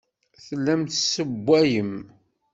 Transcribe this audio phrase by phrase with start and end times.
[0.45, 1.91] Tellam tessewwayem.